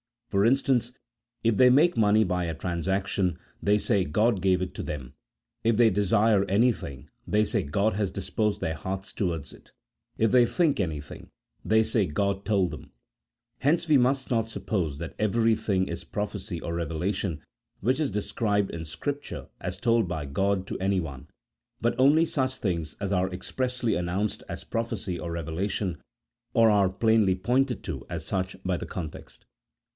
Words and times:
For 0.31 0.43
instance, 0.45 0.93
if 1.43 1.57
they 1.57 1.69
make 1.69 1.95
money 1.95 2.23
by 2.23 2.45
a 2.45 2.55
transaction, 2.55 3.37
they 3.61 3.77
say 3.77 4.03
God 4.05 4.41
gave 4.41 4.61
it 4.61 4.73
to 4.75 4.81
them; 4.83 5.13
if 5.63 5.75
they 5.77 5.91
desire 5.91 6.43
anything, 6.45 7.09
they 7.27 7.45
say 7.45 7.61
God 7.61 7.93
has 7.95 8.09
disposed 8.09 8.61
their 8.61 8.73
hearts 8.73 9.11
towards 9.11 9.53
it; 9.53 9.73
if 10.17 10.31
they 10.31 10.45
think 10.47 10.79
anything, 10.79 11.29
they 11.63 11.83
say 11.83 12.07
God 12.07 12.45
told 12.45 12.71
them. 12.71 12.91
Hence 13.59 13.87
we 13.87 13.97
must 13.97 14.31
not 14.31 14.49
suppose 14.49 14.97
that 14.99 15.13
every 15.19 15.53
thing 15.53 15.87
is 15.87 16.03
prophecy 16.05 16.59
or 16.61 16.73
revelation 16.73 17.43
which 17.81 17.99
is 17.99 18.09
described 18.09 18.71
in 18.71 18.85
Scripture 18.85 19.49
as 19.59 19.77
told 19.77 20.07
by 20.07 20.25
God 20.25 20.65
to 20.67 20.79
anyone, 20.79 21.27
but 21.81 21.93
only 21.99 22.23
such 22.25 22.55
things 22.57 22.95
as 22.99 23.11
are 23.11 23.29
expressly 23.31 23.93
announced 23.95 24.41
as 24.49 24.63
prophecy 24.63 25.19
or 25.19 25.31
revelation, 25.33 26.01
or 26.55 26.71
are 26.71 26.89
plainly 26.89 27.35
pointed 27.35 27.83
to 27.83 28.03
as 28.09 28.25
such 28.25 28.55
by 28.63 28.77
the 28.77 28.87
context. 28.87 29.45